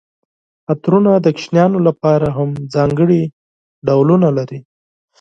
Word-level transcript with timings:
عطرونه 0.71 1.11
د 1.19 1.27
ماشومانو 1.35 1.77
لپاره 1.87 2.27
هم 2.37 2.49
ځانګړي 2.73 3.21
ډولونه 3.87 4.27
لري. 4.37 4.59